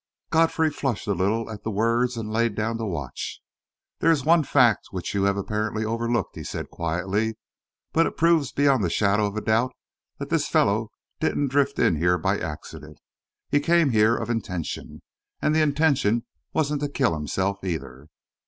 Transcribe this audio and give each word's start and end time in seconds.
Godfrey 0.31 0.71
flushed 0.71 1.05
a 1.05 1.13
little 1.13 1.47
at 1.51 1.61
the 1.61 1.69
words 1.69 2.17
and 2.17 2.33
laid 2.33 2.55
down 2.55 2.77
the 2.77 2.87
watch. 2.87 3.39
"There 3.99 4.09
is 4.09 4.25
one 4.25 4.41
fact 4.41 4.87
which 4.89 5.13
you 5.13 5.25
have 5.25 5.37
apparently 5.37 5.85
overlooked," 5.85 6.35
he 6.35 6.43
said 6.43 6.71
quietly, 6.71 7.37
"but 7.93 8.07
it 8.07 8.17
proves 8.17 8.51
beyond 8.51 8.83
the 8.83 8.89
shadow 8.89 9.27
of 9.27 9.37
a 9.37 9.41
doubt 9.41 9.75
that 10.17 10.29
this 10.31 10.47
fellow 10.47 10.89
didn't 11.19 11.49
drift 11.49 11.77
in 11.77 11.97
here 11.97 12.17
by 12.17 12.39
accident. 12.39 12.97
He 13.51 13.59
came 13.59 13.91
here 13.91 14.17
of 14.17 14.31
intention, 14.31 15.03
and 15.39 15.53
the 15.53 15.61
intention 15.61 16.25
wasn't 16.51 16.81
to 16.81 16.89
kill 16.89 17.13
himself, 17.13 17.63
either." 17.63 18.07